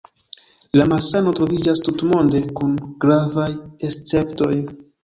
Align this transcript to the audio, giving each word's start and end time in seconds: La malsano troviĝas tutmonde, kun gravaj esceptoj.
La 0.81 0.87
malsano 0.93 1.33
troviĝas 1.41 1.83
tutmonde, 1.89 2.43
kun 2.61 2.75
gravaj 3.07 3.51
esceptoj. 3.93 4.55